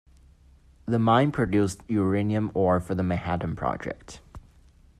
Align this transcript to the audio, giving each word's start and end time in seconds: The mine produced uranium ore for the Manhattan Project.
The 0.87 0.97
mine 0.97 1.31
produced 1.31 1.81
uranium 1.87 2.49
ore 2.55 2.79
for 2.79 2.95
the 2.95 3.03
Manhattan 3.03 3.55
Project. 3.55 4.19